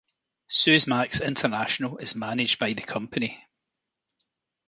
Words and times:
Suezmax 0.49 1.19
International 1.23 1.97
is 1.99 2.15
managed 2.15 2.57
by 2.57 2.73
the 2.73 2.81
Company. 2.81 3.39